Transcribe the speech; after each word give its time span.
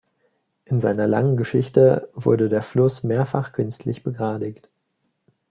In 0.65 0.81
seiner 0.81 1.05
langen 1.05 1.37
Geschichte 1.37 2.09
wurde 2.15 2.49
der 2.49 2.63
Fluss 2.63 3.03
mehrfach 3.03 3.51
künstlich 3.51 4.01
begradigt. 4.01 4.67